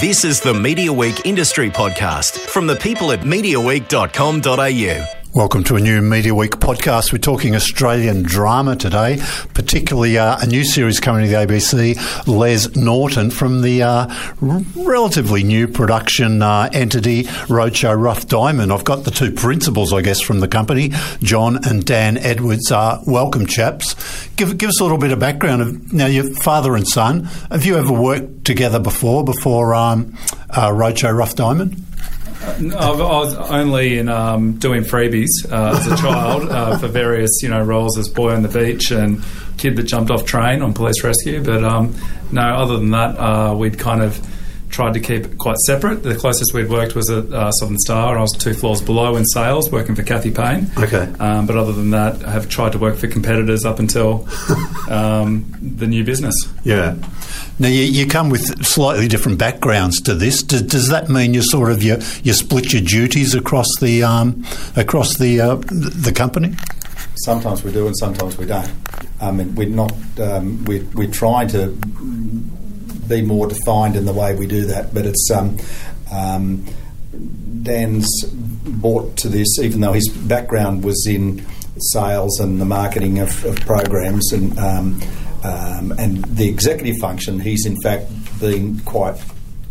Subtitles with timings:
[0.00, 5.25] This is the Media Week Industry Podcast from the people at MediaWeek.com.au.
[5.36, 7.12] Welcome to a new Media Week podcast.
[7.12, 9.18] We're talking Australian drama today,
[9.52, 14.06] particularly uh, a new series coming to the ABC, Les Norton, from the uh,
[14.40, 18.72] r- relatively new production uh, entity Roadshow Rough Diamond.
[18.72, 22.70] I've got the two principals, I guess, from the company, John and Dan Edwards.
[22.70, 23.94] Welcome, chaps.
[24.36, 25.60] Give, give us a little bit of background.
[25.60, 30.16] Of, now, your father and son, have you ever worked together before, before um,
[30.48, 31.85] uh, Roadshow Rough Diamond?
[32.60, 37.42] No, I was only in um, doing freebies uh, as a child uh, for various,
[37.42, 39.22] you know, roles as boy on the beach and
[39.58, 41.42] kid that jumped off train on police rescue.
[41.42, 41.94] But um,
[42.30, 44.20] no, other than that, uh, we'd kind of
[44.68, 46.02] tried to keep it quite separate.
[46.02, 48.10] The closest we'd worked was at uh, Southern Star.
[48.10, 50.70] And I was two floors below in sales, working for Kathy Payne.
[50.76, 51.10] Okay.
[51.18, 54.28] Um, but other than that, I have tried to work for competitors up until
[54.90, 56.34] um, the new business.
[56.64, 56.96] Yeah.
[57.58, 60.42] Now you, you come with slightly different backgrounds to this.
[60.42, 64.44] Does, does that mean you sort of you, you split your duties across the um,
[64.76, 66.54] across the uh, the company?
[67.24, 68.70] Sometimes we do, and sometimes we don't.
[69.20, 69.92] I mean, we're not.
[70.20, 71.68] Um, we're, we're trying to
[73.08, 75.30] be more defined in the way we do that, but it's.
[75.30, 75.56] Um,
[76.12, 76.66] um,
[77.62, 81.44] Dan's brought to this, even though his background was in
[81.78, 85.00] sales and the marketing of, of programs and um,
[85.46, 87.38] um, and the executive function.
[87.40, 89.16] He's in fact been quite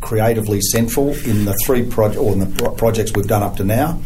[0.02, 3.64] creatively central in the three projects or in the pro- projects we've done up to
[3.64, 4.00] now.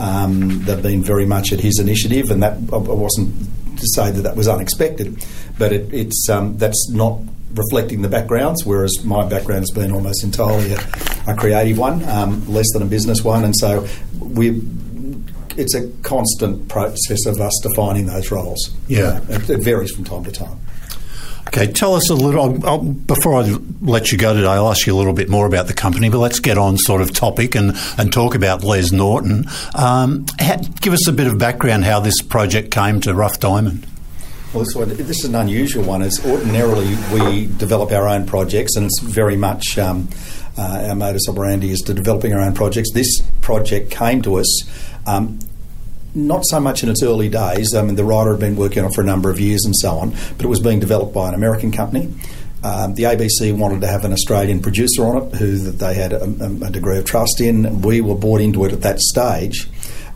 [0.00, 3.32] Um, they've been very much at his initiative, and that I wasn't
[3.78, 5.24] to say that that was unexpected,
[5.58, 7.20] but it, it's um, that's not
[7.54, 8.66] reflecting the backgrounds.
[8.66, 10.80] Whereas my background has been almost entirely a,
[11.28, 13.86] a creative one, um, less than a business one, and so
[14.20, 14.60] we.
[15.56, 18.74] It's a constant process of us defining those roles.
[18.88, 19.20] Yeah.
[19.28, 20.58] it, it varies from time to time.
[21.48, 22.42] Okay, tell us a little.
[22.42, 25.46] I'll, I'll, before I let you go today, I'll ask you a little bit more
[25.46, 26.08] about the company.
[26.08, 29.46] But let's get on sort of topic and, and talk about Les Norton.
[29.74, 33.86] Um, ha, give us a bit of background how this project came to Rough Diamond.
[34.52, 36.02] Well, this, this is an unusual one.
[36.02, 40.08] As ordinarily we develop our own projects, and it's very much um,
[40.56, 42.92] uh, our modus operandi is to developing our own projects.
[42.92, 44.62] This project came to us.
[45.06, 45.38] Um,
[46.14, 47.74] not so much in its early days.
[47.74, 49.74] I mean, the writer had been working on it for a number of years and
[49.76, 52.12] so on, but it was being developed by an American company.
[52.62, 56.14] Um, the ABC wanted to have an Australian producer on it who that they had
[56.14, 57.82] a, a, degree of trust in.
[57.82, 59.68] We were bought into it at that stage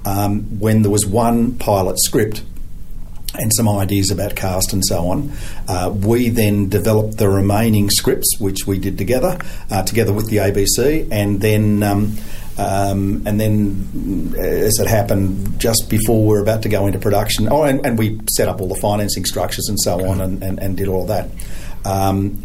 [0.07, 2.43] um, when there was one pilot script
[3.35, 5.33] and some ideas about cast and so on.
[5.69, 9.39] Uh, we then developed the remaining scripts, which we did together,
[9.71, 11.83] uh, together with the ABC, and then.
[11.83, 12.17] Um,
[12.59, 17.49] um, and then, as it happened, just before we were about to go into production,
[17.51, 20.59] oh, and, and we set up all the financing structures and so on, and, and,
[20.59, 21.31] and did all that.
[21.85, 22.45] Um,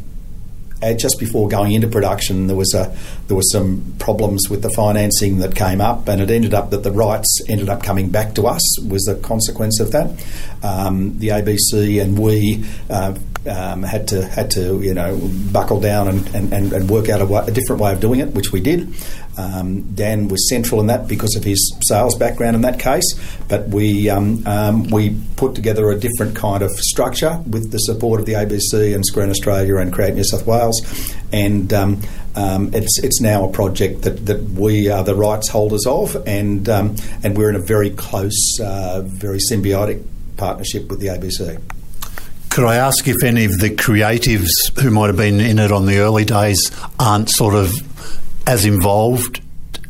[0.91, 2.95] just before going into production, there was a
[3.27, 6.83] there was some problems with the financing that came up, and it ended up that
[6.83, 8.61] the rights ended up coming back to us.
[8.81, 10.09] Was a consequence of that.
[10.61, 13.15] Um, the ABC and we uh,
[13.47, 15.19] um, had to had to you know
[15.51, 18.33] buckle down and, and, and work out a, way, a different way of doing it,
[18.33, 18.93] which we did.
[19.37, 23.03] Um, Dan was central in that because of his sales background in that case,
[23.47, 28.19] but we um, um, we put together a different kind of structure with the support
[28.19, 30.81] of the ABC and Screen Australia and Create New South Wales,
[31.31, 32.01] and um,
[32.35, 36.69] um, it's it's now a project that, that we are the rights holders of, and
[36.69, 40.03] um, and we're in a very close, uh, very symbiotic
[40.37, 41.61] partnership with the ABC.
[42.49, 45.87] Could I ask if any of the creatives who might have been in it on
[45.87, 46.69] the early days
[46.99, 47.73] aren't sort of
[48.47, 49.41] as involved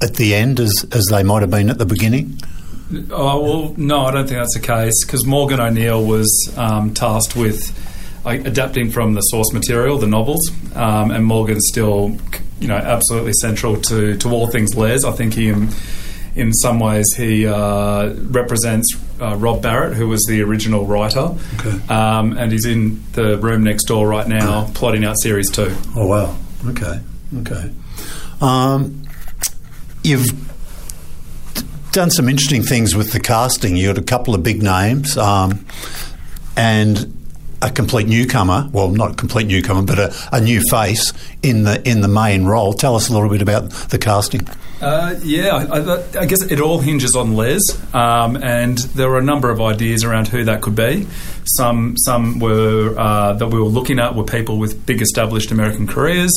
[0.01, 2.37] at the end as, as they might have been at the beginning?
[3.09, 7.35] Oh, well, no, I don't think that's the case because Morgan O'Neill was um, tasked
[7.35, 7.71] with
[8.25, 12.15] uh, adapting from the source material, the novels, um, and Morgan's still,
[12.59, 15.03] you know, absolutely central to, to all things Les.
[15.05, 15.69] I think he, in,
[16.35, 21.79] in some ways, he uh, represents uh, Rob Barrett, who was the original writer, Okay.
[21.91, 25.73] um, and he's in the room next door right now, plotting out series two.
[25.95, 26.35] Oh wow.
[26.67, 26.99] Okay.
[27.39, 27.71] Okay.
[28.43, 29.03] Um,
[30.03, 30.31] you've
[31.93, 33.77] done some interesting things with the casting.
[33.77, 35.65] You had a couple of big names, um,
[36.57, 37.17] and
[37.61, 38.69] a complete newcomer.
[38.73, 42.43] Well, not a complete newcomer, but a, a new face in the in the main
[42.43, 42.73] role.
[42.73, 44.47] Tell us a little bit about the casting.
[44.81, 47.61] Uh, yeah, I, I, guess it all hinges on Les,
[47.95, 51.07] um, and there were a number of ideas around who that could be.
[51.45, 55.87] Some some were uh, that we were looking at were people with big established American
[55.87, 56.33] careers.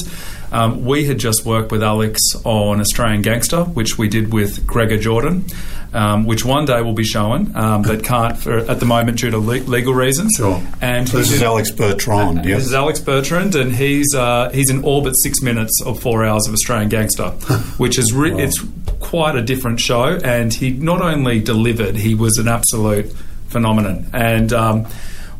[0.53, 4.97] Um, we had just worked with Alex on Australian Gangster, which we did with Gregor
[4.97, 5.45] Jordan,
[5.93, 9.31] um, which one day will be shown, um, but can't for, at the moment due
[9.31, 10.35] to le- legal reasons.
[10.37, 10.63] Sure.
[10.81, 12.39] And this is did- Alex Bertrand.
[12.39, 12.67] This yes.
[12.67, 16.47] is Alex Bertrand, and he's uh, he's in all but six minutes of four hours
[16.47, 17.31] of Australian Gangster,
[17.79, 18.63] which is re- it's
[19.01, 20.19] quite a different show.
[20.25, 23.13] And he not only delivered, he was an absolute
[23.49, 24.11] phenomenon.
[24.13, 24.87] And um,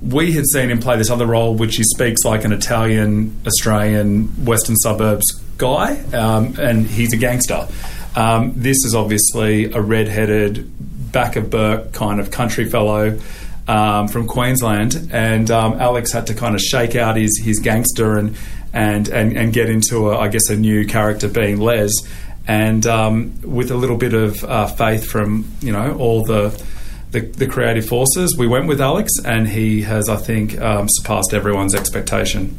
[0.03, 4.29] we had seen him play this other role, which he speaks like an Italian, Australian,
[4.45, 5.25] Western suburbs
[5.59, 7.67] guy, um, and he's a gangster.
[8.15, 13.19] Um, this is obviously a red-headed, back of Bourke kind of country fellow
[13.69, 18.17] um, from Queensland, and um, Alex had to kind of shake out his, his gangster
[18.17, 18.37] and,
[18.73, 21.93] and, and, and get into, a, I guess, a new character being Les.
[22.49, 26.51] And um, with a little bit of uh, faith from you know all the,
[27.11, 31.33] the the creative forces, we went with Alex, and he has, I think, um, surpassed
[31.33, 32.57] everyone's expectation.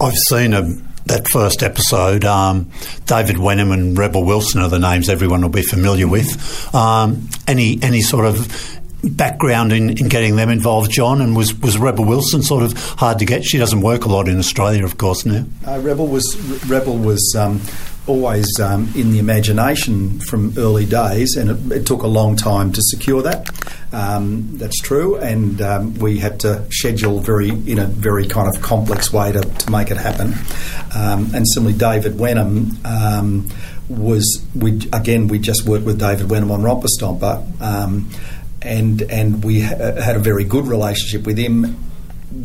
[0.00, 0.62] I've seen a,
[1.06, 2.24] that first episode.
[2.24, 2.70] Um,
[3.06, 6.74] David Wenham and Rebel Wilson are the names everyone will be familiar with.
[6.74, 11.20] Um, any any sort of background in, in getting them involved, John?
[11.20, 13.44] And was, was Rebel Wilson sort of hard to get?
[13.44, 15.44] She doesn't work a lot in Australia, of course, now.
[15.66, 16.36] Uh, Rebel was
[16.66, 17.60] Rebel was um,
[18.08, 22.72] always um, in the imagination from early days, and it, it took a long time
[22.72, 23.48] to secure that.
[23.92, 28.62] Um, that's true, and um, we had to schedule very in a very kind of
[28.62, 30.34] complex way to, to make it happen.
[30.94, 33.48] Um, and similarly, David Wenham um,
[33.88, 37.60] was we again we just worked with David Wenham on Romper Stomper.
[37.60, 38.10] Um,
[38.60, 41.76] and and we ha- had a very good relationship with him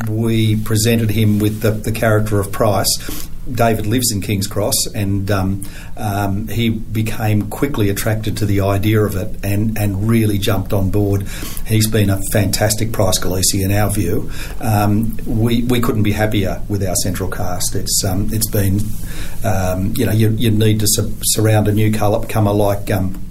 [0.08, 3.28] we presented him with the, the character of Price.
[3.50, 5.64] David lives in King's Cross, and um,
[5.96, 10.90] um, he became quickly attracted to the idea of it, and, and really jumped on
[10.90, 11.22] board.
[11.66, 14.30] He's been a fantastic Price Galese in our view.
[14.60, 17.74] Um, we we couldn't be happier with our central cast.
[17.74, 18.80] It's um, it's been
[19.44, 22.90] um, you know you, you need to su- surround a newcomer like.
[22.90, 23.23] Um, like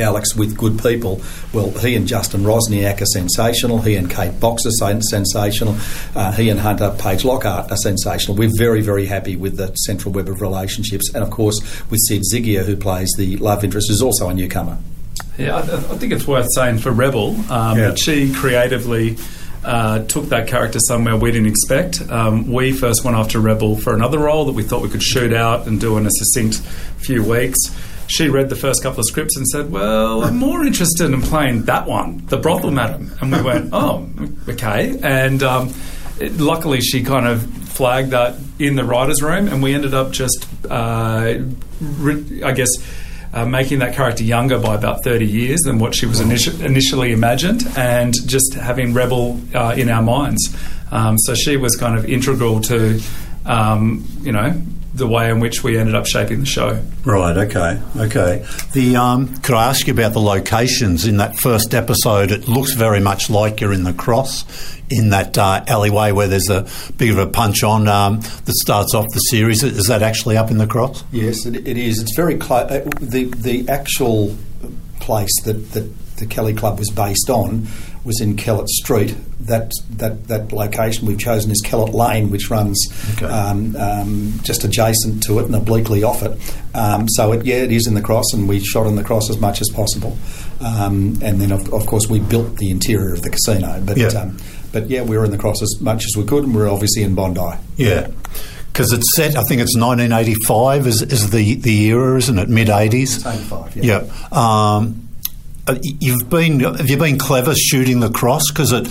[0.00, 1.20] Alex with good people.
[1.52, 3.80] Well, he and Justin Rosniak are sensational.
[3.80, 4.70] He and Kate Box are
[5.02, 5.76] sensational.
[6.14, 8.36] Uh, he and Hunter Page Lochard are sensational.
[8.36, 11.10] We're very, very happy with the central web of relationships.
[11.14, 14.78] And of course, with Sid Zigia, who plays the love interest, who's also a newcomer.
[15.38, 17.88] Yeah, I, I think it's worth saying for Rebel um, Yeah.
[17.88, 19.16] that she creatively
[19.64, 22.02] uh, took that character somewhere we didn't expect.
[22.10, 25.32] Um, we first went after Rebel for another role that we thought we could shoot
[25.32, 26.56] out and do in a succinct
[26.98, 27.58] few weeks.
[28.08, 31.62] She read the first couple of scripts and said, "Well, I'm more interested in playing
[31.64, 34.08] that one, the brothel madam." And we went, "Oh,
[34.48, 35.72] okay." And um,
[36.18, 40.10] it, luckily, she kind of flagged that in the writers' room, and we ended up
[40.12, 41.38] just, uh,
[41.80, 42.70] re- I guess
[43.32, 47.12] uh, making that character younger by about 30 years than what she was initi- initially
[47.12, 50.54] imagined, and just having Rebel uh, in our minds.
[50.90, 53.00] Um, so she was kind of integral to,
[53.46, 54.60] um, you know,
[54.94, 56.82] the way in which we ended up shaping the show.
[57.04, 57.36] Right.
[57.36, 57.80] Okay.
[57.96, 58.46] Okay.
[58.72, 62.30] The um, could I ask you about the locations in that first episode?
[62.30, 64.44] It looks very much like you're in the cross
[64.90, 66.68] in that uh, alleyway where there's a
[66.98, 69.62] bit of a punch on um, that starts off the series.
[69.62, 71.02] Is that actually up in the cross?
[71.10, 72.00] Yes, it, it is.
[72.00, 72.70] It's very close.
[72.70, 74.36] Uh, the the actual
[75.00, 75.90] place that, that
[76.22, 77.66] the Kelly Club was based on
[78.04, 79.14] was in Kellett Street.
[79.40, 82.78] That that that location we've chosen is Kellett Lane, which runs
[83.14, 83.26] Okay.
[83.26, 86.32] um, um, just adjacent to it and obliquely off it.
[86.74, 89.28] Um, so it, yeah, it is in the cross, and we shot in the cross
[89.30, 90.16] as much as possible.
[90.60, 93.96] Um, and then of, of course we built the interior of the casino, but.
[93.96, 94.08] Yeah.
[94.08, 94.38] Um,
[94.72, 96.68] but yeah, we were in the cross as much as we could, and we were
[96.68, 97.58] obviously in Bondi.
[97.76, 98.08] Yeah.
[98.72, 102.48] Because it's set, I think it's 1985 is, is the, the era, isn't it?
[102.48, 103.18] Mid 80s?
[103.30, 103.82] 85, yeah.
[104.00, 104.28] Yeah.
[105.68, 108.82] Uh, you've been have you been clever shooting the cross because uh,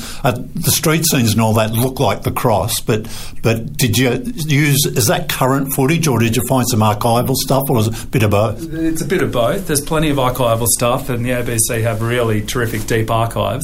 [0.55, 3.05] the street scenes and all that look like the cross but
[3.43, 7.69] but did you use is that current footage or did you find some archival stuff
[7.69, 9.67] or was it a bit of both It's a bit of both.
[9.67, 13.63] There's plenty of archival stuff, and the ABC have really terrific deep archives.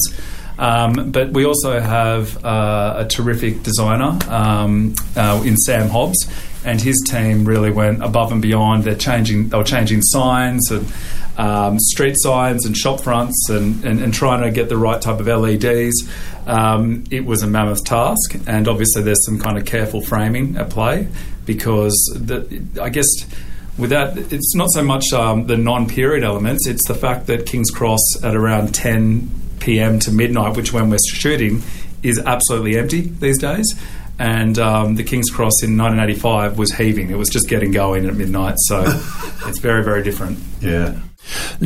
[0.58, 6.26] Um, but we also have uh, a terrific designer um, uh, in Sam Hobbs,
[6.64, 8.84] and his team really went above and beyond.
[8.84, 9.50] They're changing.
[9.50, 10.92] They were changing signs and
[11.38, 15.20] um, street signs and shop fronts, and, and, and trying to get the right type
[15.20, 16.08] of LEDs.
[16.46, 20.70] Um, it was a mammoth task, and obviously there's some kind of careful framing at
[20.70, 21.08] play
[21.46, 23.06] because the, I guess
[23.78, 28.00] without it's not so much um, the non-period elements it's the fact that king's cross
[28.22, 29.30] at around 10
[29.60, 31.62] p.m to midnight which when we're shooting
[32.02, 33.74] is absolutely empty these days
[34.18, 37.10] and um, the King's Cross in 1985 was heaving.
[37.10, 38.82] It was just getting going at midnight, so
[39.46, 40.38] it's very, very different.
[40.60, 40.98] Yeah.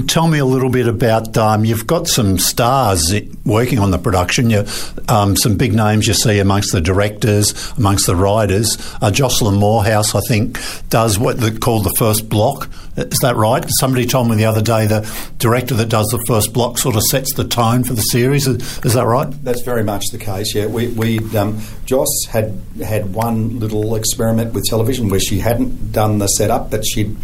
[0.07, 1.37] Tell me a little bit about.
[1.37, 3.15] Um, you've got some stars
[3.45, 4.51] working on the production.
[4.51, 4.65] You,
[5.09, 8.77] um, some big names you see amongst the directors, amongst the writers.
[9.01, 12.69] Uh, Jocelyn Moorhouse, I think, does what they called the first block.
[12.97, 13.65] Is that right?
[13.79, 15.01] Somebody told me the other day the
[15.39, 18.47] director that does the first block sort of sets the tone for the series.
[18.47, 19.29] Is, is that right?
[19.43, 20.55] That's very much the case.
[20.55, 25.93] Yeah, we, we um, Joss had had one little experiment with television where she hadn't
[25.93, 27.17] done the setup, but she'd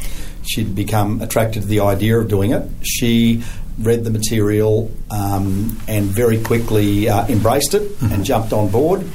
[0.46, 2.68] she'd become attracted to the idea of doing it.
[2.82, 3.42] She
[3.78, 8.12] read the material um, and very quickly uh, embraced it mm-hmm.
[8.12, 9.06] and jumped on board.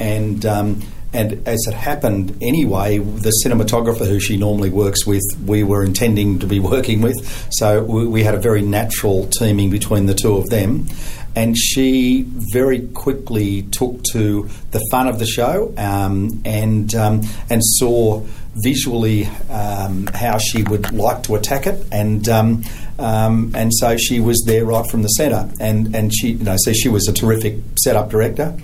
[0.00, 0.82] And um,
[1.12, 6.38] and as it happened anyway, the cinematographer who she normally works with, we were intending
[6.40, 7.48] to be working with.
[7.50, 10.86] So we, we had a very natural teaming between the two of them.
[11.34, 17.62] And she very quickly took to the fun of the show um, and um, and
[17.64, 18.26] saw
[18.62, 22.64] visually um, how she would like to attack it, and um,
[22.98, 26.56] um, and so she was there right from the centre, and and she you know
[26.58, 28.56] so she was a terrific setup director.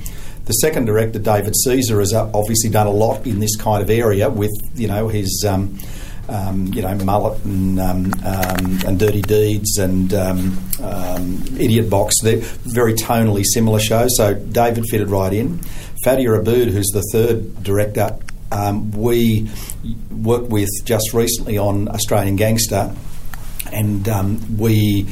[0.47, 4.29] The second director, David Caesar, has obviously done a lot in this kind of area
[4.29, 5.45] with you know his.
[5.47, 5.79] Um,
[6.29, 12.15] um, you know, Mullet and, um, um, and Dirty Deeds and um, um, Idiot Box.
[12.23, 15.59] They're very tonally similar shows, so David fitted right in.
[16.05, 18.19] Fadia Abboud, who's the third director,
[18.55, 19.51] um, we
[20.11, 22.95] worked with just recently on Australian Gangster,
[23.73, 25.09] and um, we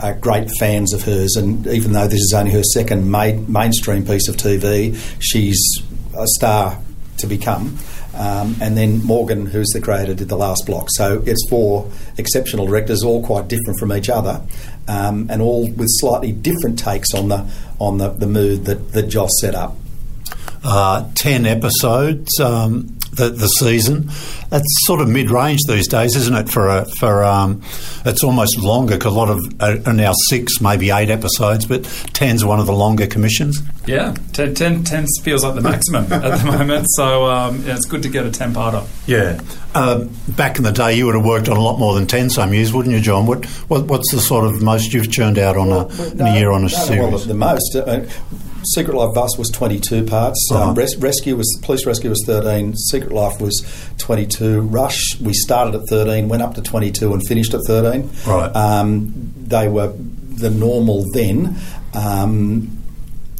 [0.00, 1.34] are great fans of hers.
[1.36, 5.82] And even though this is only her second ma- mainstream piece of TV, she's
[6.16, 6.78] a star
[7.18, 7.78] to become.
[8.14, 10.88] Um, and then Morgan, who's the creator, did the last block.
[10.90, 14.42] So it's four exceptional directors, all quite different from each other,
[14.86, 17.50] um, and all with slightly different takes on the
[17.80, 19.76] on the, the mood that, that Joss set up
[20.64, 24.10] uh, 10 episodes um, the, the season.
[24.50, 26.48] That's sort of mid range these days, isn't it?
[26.48, 27.62] For a, for um,
[28.04, 31.82] It's almost longer because a lot of uh, are now six, maybe eight episodes, but
[31.82, 33.62] 10's one of the longer commissions.
[33.86, 37.84] Yeah, 10, 10, 10 feels like the maximum at the moment, so um, yeah, it's
[37.86, 38.86] good to get a 10 parter.
[39.06, 39.40] Yeah.
[39.74, 42.30] Um, back in the day, you would have worked on a lot more than 10
[42.30, 43.26] some years, wouldn't you, John?
[43.26, 46.32] What, what What's the sort of most you've churned out on a, well, no, in
[46.32, 47.10] a year on a no, series?
[47.12, 47.76] Well, the most.
[47.76, 48.06] Uh,
[48.64, 50.48] Secret Life of Us was 22 parts.
[50.50, 50.70] Um, uh-huh.
[50.70, 52.76] Um, res- rescue was Police Rescue was 13.
[52.76, 53.64] Secret Life was
[53.98, 54.60] 22.
[54.62, 58.10] Rush we started at 13, went up to 22, and finished at 13.
[58.26, 58.48] Right.
[58.54, 61.56] Um, they were the normal then.
[61.94, 62.82] Um,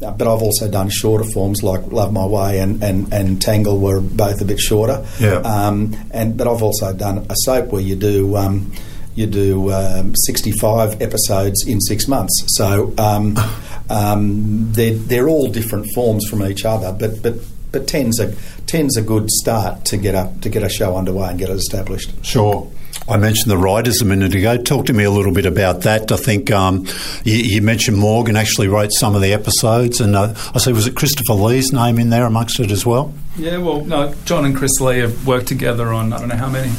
[0.01, 4.01] but I've also done shorter forms like Love My Way and, and, and Tangle were
[4.01, 5.07] both a bit shorter.
[5.19, 5.37] Yeah.
[5.39, 8.73] Um, and but I've also done a soap where you do um,
[9.15, 12.43] you do um, 65 episodes in six months.
[12.49, 13.37] So um,
[13.91, 17.35] um, they're, they're all different forms from each other, but but
[17.75, 18.35] but ten's a
[18.67, 21.57] ten's a good start to get a to get a show underway and get it
[21.57, 22.25] established.
[22.25, 22.71] Sure.
[23.07, 24.57] I mentioned the writers a minute ago.
[24.57, 26.11] Talk to me a little bit about that.
[26.11, 26.87] I think um,
[27.25, 30.87] you, you, mentioned Morgan actually wrote some of the episodes, and uh, I see was
[30.87, 33.13] it Christopher Lee's name in there amongst it as well?
[33.37, 36.49] Yeah, well, no, John and Chris Lee have worked together on I don't know how
[36.49, 36.73] many.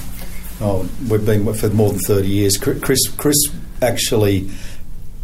[0.61, 2.57] Oh, we've been for more than thirty years.
[2.57, 3.37] Chris, Chris
[3.81, 4.49] actually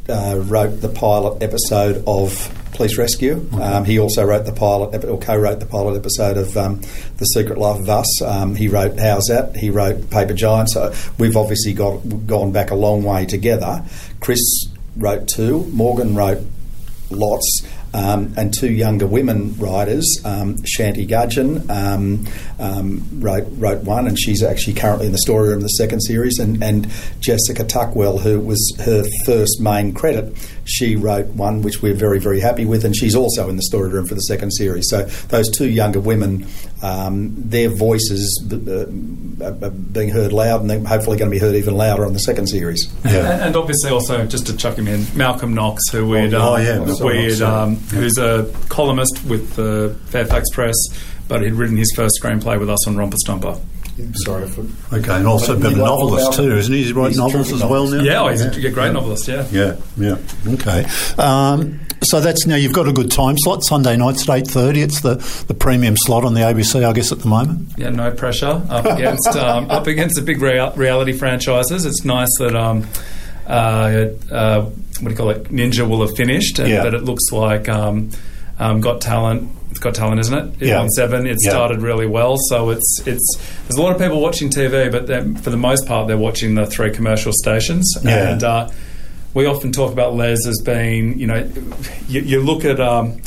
[0.09, 3.47] uh, wrote the pilot episode of Police Rescue.
[3.59, 6.81] Um, he also wrote the pilot, or co-wrote the pilot episode of um,
[7.17, 8.21] The Secret Life of Us.
[8.21, 9.55] Um, he wrote How's That?
[9.55, 10.69] He wrote Paper Giant.
[10.69, 13.83] So we've obviously got gone back a long way together.
[14.19, 14.41] Chris
[14.95, 15.65] wrote two.
[15.67, 16.39] Morgan wrote
[17.09, 22.25] lots um, and two younger women writers, um, Shanti Gudgeon um,
[22.59, 26.01] um, wrote wrote one, and she's actually currently in the story room of the second
[26.01, 31.81] series, and, and Jessica Tuckwell, who was her first main credit, she wrote one which
[31.81, 34.51] we're very very happy with, and she's also in the story room for the second
[34.51, 34.87] series.
[34.89, 36.47] So those two younger women,
[36.81, 41.55] um, their voices uh, are being heard loud, and they're hopefully going to be heard
[41.55, 42.91] even louder on the second series.
[43.03, 43.31] Yeah.
[43.31, 46.63] And, and obviously also just to chuck him in, Malcolm Knox, who we'd oh, um,
[46.63, 50.75] yeah, we'd um, who's a columnist with the Fairfax Press,
[51.27, 53.59] but he'd written his first screenplay with us on Romper Stomper.
[54.13, 54.61] Sorry for.
[54.95, 56.83] Okay, and also been a novelist too, isn't he?
[56.83, 58.01] He's writing novels as well now.
[58.01, 58.69] Yeah, oh, he's yeah.
[58.69, 59.27] a great novelist.
[59.27, 60.17] Yeah, yeah, yeah.
[60.47, 60.85] Okay,
[61.17, 63.63] um, so that's now you've got a good time slot.
[63.63, 64.81] Sunday nights at eight thirty.
[64.81, 65.15] It's the,
[65.47, 67.73] the premium slot on the ABC, I guess, at the moment.
[67.77, 71.85] Yeah, no pressure up against um, up against the big rea- reality franchises.
[71.85, 72.55] It's nice that.
[72.55, 72.87] Um,
[73.47, 74.69] uh, uh,
[75.01, 75.45] what do you call it?
[75.45, 76.83] Ninja will have finished, and, yeah.
[76.83, 78.11] but it looks like um,
[78.59, 79.49] um, Got Talent.
[79.69, 80.67] It's Got Talent, isn't it?
[80.67, 80.79] Yeah.
[80.79, 81.49] On seven, it yeah.
[81.49, 82.37] started really well.
[82.49, 85.07] So it's it's there's a lot of people watching TV, but
[85.43, 87.93] for the most part, they're watching the three commercial stations.
[88.03, 88.33] Yeah.
[88.33, 88.69] And uh,
[89.33, 91.49] we often talk about Les as being, you know,
[92.07, 92.79] you, you look at.
[92.79, 93.21] Um,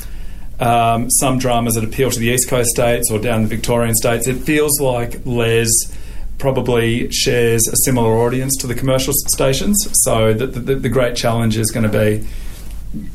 [0.61, 4.29] um, some dramas that appeal to the East Coast states or down the Victorian states.
[4.29, 5.69] It feels like Les
[6.39, 9.77] probably shares a similar audience to the commercial stations.
[10.05, 12.27] So the, the, the great challenge is going to be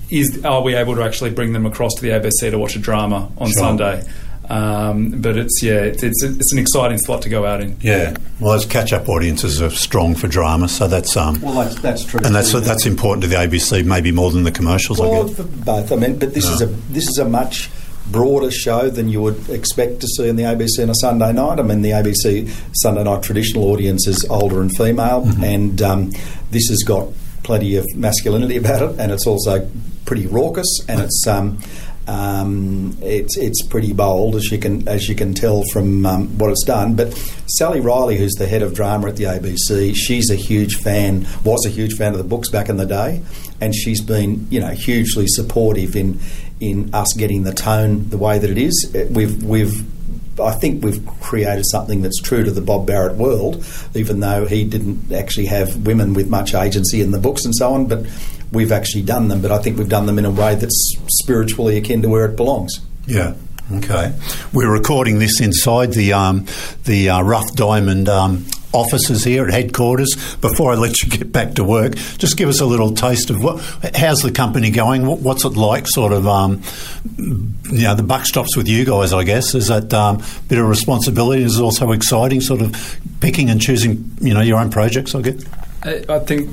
[0.10, 2.80] is are we able to actually bring them across to the ABC to watch a
[2.80, 3.62] drama on Sure.
[3.62, 4.04] Sunday?
[4.50, 7.78] Um, but it's yeah, it's, it's it's an exciting slot to go out in.
[7.82, 8.18] Yeah.
[8.40, 12.20] Well, those catch-up audiences are strong for drama, so that's um, Well, that's, that's true.
[12.24, 12.60] and that's too.
[12.62, 15.00] that's important to the ABC, maybe more than the commercials.
[15.00, 15.38] I Well, guess.
[15.38, 15.92] for both.
[15.92, 17.70] I mean, but this is a this is a much
[18.12, 21.60] broader show than you would expect to see in the ABC on a Sunday night.
[21.60, 26.12] I mean, the ABC Sunday night traditional audience is older and female, and um,
[26.51, 27.10] this has got
[27.44, 29.70] plenty of masculinity about it, and it's also
[30.06, 31.25] pretty raucous, and it's.
[31.28, 31.60] Um,
[32.10, 36.50] um, it's it's pretty bold as you can as you can tell from um, what
[36.50, 36.96] it's done.
[36.96, 37.13] But
[37.46, 41.28] Sally Riley, who's the head of drama at the ABC, she's a huge fan.
[41.44, 43.22] Was a huge fan of the books back in the day,
[43.62, 46.20] and she's been you know hugely supportive in
[46.60, 48.92] in us getting the tone the way that it is.
[48.94, 49.84] Uh, We've we've
[50.39, 54.63] I think we've created something that's true to the Bob Barrett world, even though he
[54.63, 57.88] didn't actually have women with much agency in the books and so on.
[57.88, 58.06] But
[58.51, 59.42] we've actually done them.
[59.42, 62.38] But I think we've done them in a way that's spiritually akin to where it
[62.38, 62.80] belongs.
[63.06, 63.36] Yeah.
[63.72, 64.13] Okay.
[64.54, 66.46] We're recording this inside the um,
[66.86, 70.16] the uh, Rough Diamond um, offices here at headquarters.
[70.38, 73.44] Before I let you get back to work, just give us a little taste of
[73.44, 73.60] what.
[73.96, 75.06] How's the company going?
[75.06, 75.88] What, what's it like?
[75.88, 76.62] Sort of, um,
[77.18, 79.14] you know, the buck stops with you guys.
[79.14, 81.44] I guess is that um, bit of responsibility.
[81.44, 85.16] Is also exciting, sort of picking and choosing, you know, your own projects.
[85.16, 85.46] I guess.
[85.84, 86.50] I think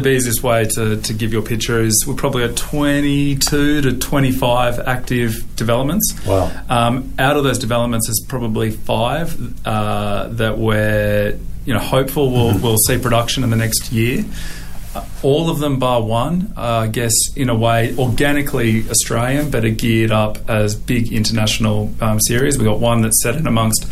[0.00, 4.80] the easiest way to, to give your picture is we're probably at 22 to 25
[4.80, 6.14] active developments.
[6.26, 6.50] Wow.
[6.68, 12.58] Um, out of those developments, there's probably five uh, that we're you know hopeful will
[12.58, 14.24] will see production in the next year.
[14.94, 19.64] Uh, All of them, bar one, uh, I guess, in a way, organically Australian, but
[19.64, 22.56] are geared up as big international um, series.
[22.56, 23.86] We've got one that's set in amongst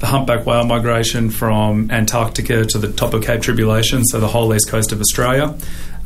[0.00, 4.52] the humpback whale migration from Antarctica to the top of Cape Tribulation, so the whole
[4.54, 5.56] east coast of Australia,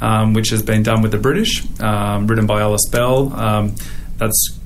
[0.00, 3.32] um, which has been done with the British, um, written by Alice Bell.
[3.32, 3.76] Um,
[4.18, 4.58] that's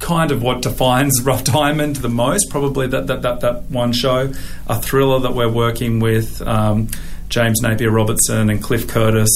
[0.00, 4.32] kind of what defines Rough Diamond the most, probably that, that, that, that one show.
[4.66, 6.88] A thriller that we're working with um,
[7.28, 9.30] James Napier Robertson and Cliff Curtis.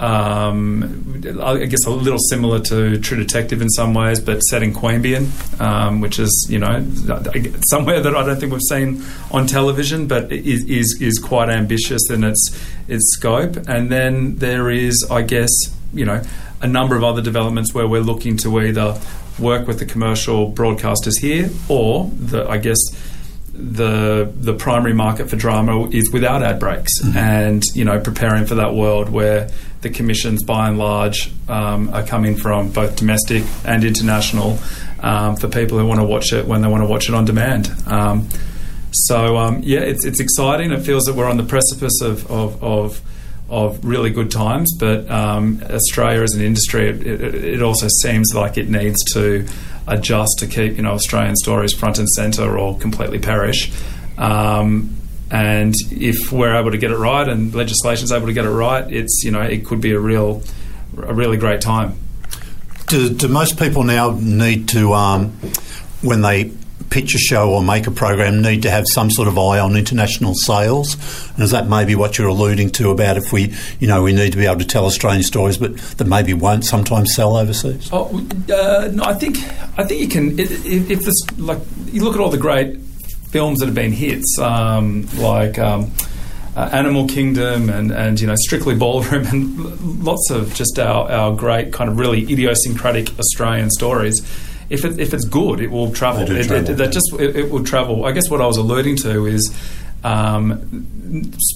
[0.00, 4.72] Um, I guess a little similar to True Detective in some ways, but set in
[4.72, 6.84] Queanbeyan, um, which is you know
[7.68, 12.10] somewhere that I don't think we've seen on television, but is is, is quite ambitious
[12.10, 13.56] in its its scope.
[13.68, 15.50] And then there is, I guess,
[15.92, 16.22] you know,
[16.60, 18.98] a number of other developments where we're looking to either
[19.38, 22.78] work with the commercial broadcasters here, or the I guess
[23.54, 28.56] the the primary market for drama is without ad breaks, and you know preparing for
[28.56, 29.48] that world where
[29.82, 34.58] the commissions by and large um, are coming from both domestic and international
[35.00, 37.24] um, for people who want to watch it when they want to watch it on
[37.24, 37.72] demand.
[37.86, 38.28] Um,
[38.90, 40.72] so um, yeah, it's it's exciting.
[40.72, 43.00] It feels that we're on the precipice of of, of
[43.48, 48.56] of really good times, but um, Australia as an industry, it, it, also seems like
[48.56, 49.46] it needs to
[49.86, 53.70] adjust to keep you know Australian stories front and centre or completely perish.
[54.16, 54.96] Um,
[55.30, 58.90] and if we're able to get it right, and legislation's able to get it right,
[58.90, 60.42] it's you know it could be a real,
[60.96, 61.98] a really great time.
[62.86, 65.30] Do, do most people now need to, um,
[66.02, 66.52] when they
[66.96, 70.34] a show or make a program, need to have some sort of eye on international
[70.34, 70.94] sales?
[71.34, 74.32] And is that maybe what you're alluding to about if we, you know, we need
[74.32, 77.90] to be able to tell Australian stories, but that maybe won't sometimes sell overseas?
[77.92, 79.38] Oh, uh, no, I think
[79.78, 80.38] I think you can.
[80.38, 82.78] If, if this like you look at all the great
[83.30, 85.58] films that have been hits, um, like.
[85.58, 85.92] Um,
[86.56, 91.34] uh, Animal Kingdom and, and you know Strictly Ballroom and lots of just our, our
[91.34, 94.22] great kind of really idiosyncratic Australian stories.
[94.70, 96.22] If, it, if it's good, it will travel.
[96.22, 98.04] It- travel, it, that just it, it will travel.
[98.04, 99.54] I guess what I was alluding to is
[100.02, 100.86] um,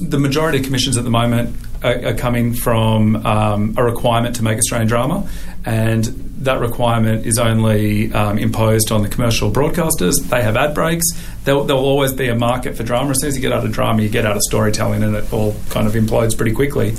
[0.01, 4.43] the majority of commissions at the moment are, are coming from um, a requirement to
[4.43, 5.29] make Australian drama,
[5.65, 6.05] and
[6.41, 10.21] that requirement is only um, imposed on the commercial broadcasters.
[10.29, 11.05] They have ad breaks.
[11.45, 13.11] There'll, there'll always be a market for drama.
[13.11, 15.33] As soon as you get out of drama, you get out of storytelling, and it
[15.33, 16.95] all kind of implodes pretty quickly.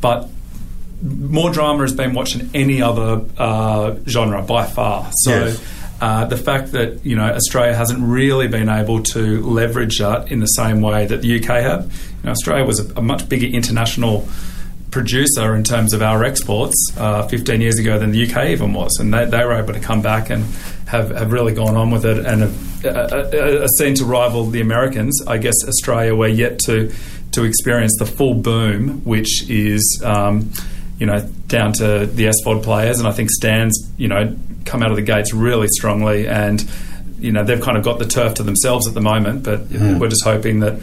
[0.00, 0.28] But
[1.02, 5.10] more drama has been watched than any other uh, genre by far.
[5.12, 5.30] So.
[5.30, 5.76] Yes.
[6.00, 10.40] Uh, the fact that you know Australia hasn't really been able to leverage that in
[10.40, 11.84] the same way that the UK have.
[11.84, 14.26] You know, Australia was a, a much bigger international
[14.90, 18.96] producer in terms of our exports uh, 15 years ago than the UK even was,
[18.98, 20.44] and they, they were able to come back and
[20.86, 24.46] have, have really gone on with it and have, uh, uh, are seen to rival
[24.46, 25.22] the Americans.
[25.26, 26.92] I guess Australia we're yet to
[27.32, 30.02] to experience the full boom, which is.
[30.04, 30.52] Um,
[31.00, 34.36] you know, down to the SVOD players, and I think Stan's, you know,
[34.66, 36.62] come out of the gates really strongly, and
[37.18, 39.42] you know they've kind of got the turf to themselves at the moment.
[39.42, 39.98] But Mm.
[39.98, 40.80] we're just hoping that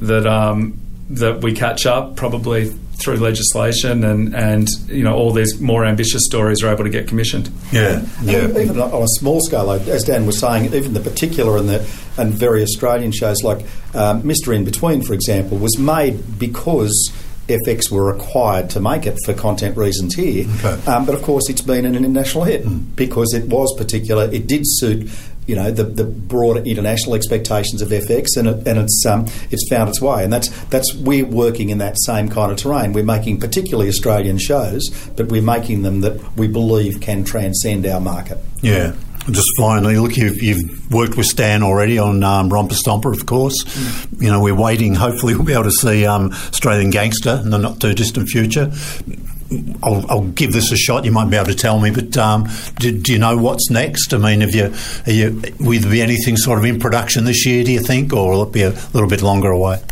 [0.00, 0.74] that um,
[1.10, 6.22] that we catch up, probably through legislation, and and you know all these more ambitious
[6.24, 7.48] stories are able to get commissioned.
[7.70, 8.44] Yeah, yeah.
[8.44, 11.68] Even- Even on a small scale, like, as Dan was saying, even the particular and
[11.68, 13.60] the and very Australian shows like
[13.94, 14.54] um, Mr.
[14.54, 17.12] In Between, for example, was made because.
[17.48, 20.90] FX were required to make it for content reasons here, Okay.
[20.90, 22.64] um, but of course it's been an international hit
[22.96, 24.24] because it was particular.
[24.30, 25.10] It did suit,
[25.46, 29.66] you know, the, the broader international expectations of FX, and it, and it's um, it's
[29.70, 30.22] found its way.
[30.24, 32.92] And that's that's we're working in that same kind of terrain.
[32.92, 34.82] We're making particularly Australian shows,
[35.16, 38.38] but we're making them that we believe can transcend our market.
[38.60, 38.92] Yeah.
[39.30, 43.54] Just finally, look, you've, you've worked with Stan already on um, Romper Stomper, of course.
[44.18, 44.94] You know, we're waiting.
[44.94, 48.72] Hopefully, we'll be able to see um, Australian Gangster in the not too distant future.
[49.82, 51.04] I'll, I'll give this a shot.
[51.04, 54.12] You might be able to tell me, but um, do, do you know what's next?
[54.12, 54.72] I mean, have you,
[55.06, 57.64] are you, will there be anything sort of in production this year?
[57.64, 59.82] Do you think, or will it be a little bit longer away?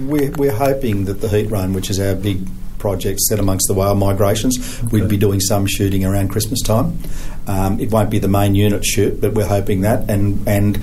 [0.00, 2.46] We're, we're hoping that the Heat Run, which is our big
[2.78, 6.98] project set amongst the whale migrations, we'd be doing some shooting around Christmas time.
[7.46, 10.08] Um, it won't be the main unit shoot, but we're hoping that.
[10.10, 10.78] And and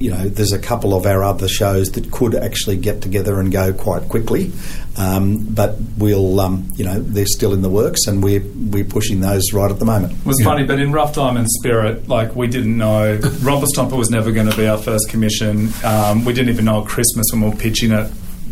[0.00, 3.52] you know, there's a couple of our other shows that could actually get together and
[3.52, 4.50] go quite quickly.
[4.96, 9.20] Um, but we'll, um, you know, they're still in the works, and we're we're pushing
[9.20, 10.12] those right at the moment.
[10.12, 10.46] It was Yeah.
[10.46, 14.50] funny, but in Rough Diamond Spirit, like we didn't know Romper Stomper was never going
[14.50, 15.72] to be our first commission.
[15.84, 18.10] Um, we didn't even know at Christmas when we were pitching it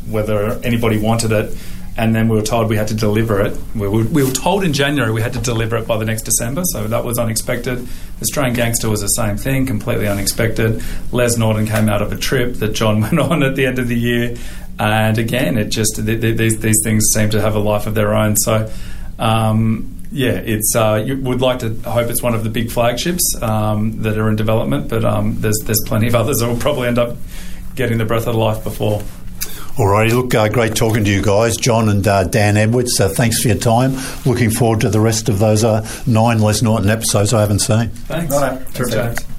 [0.09, 1.57] whether anybody wanted it,
[1.97, 3.57] and then we were told we had to deliver it.
[3.75, 6.23] We were, we were told in January we had to deliver it by the next
[6.23, 7.87] December, so that was unexpected.
[8.21, 10.83] Australian Gangster was the same thing, completely unexpected.
[11.13, 13.89] Les Norton came out of a trip that John went on at the end of
[13.89, 14.37] the year,
[14.79, 17.95] and again, it just th- th- these these things seem to have a life of
[17.95, 18.37] their own.
[18.37, 18.71] So.
[19.19, 20.77] Um, yeah, it's.
[20.77, 24.29] Uh, you would like to hope it's one of the big flagships um, that are
[24.29, 27.17] in development, but um, there's there's plenty of others that will probably end up
[27.75, 29.03] getting the breath of life before.
[29.79, 32.95] All righty, look, uh, great talking to you guys, John and uh, Dan Edwards.
[32.97, 33.97] So thanks for your time.
[34.27, 37.89] Looking forward to the rest of those uh, nine Les Norton episodes I haven't seen.
[37.89, 38.35] Thanks.
[38.35, 38.57] Righto.
[38.57, 39.17] Thanks, Terrific.
[39.19, 39.32] James.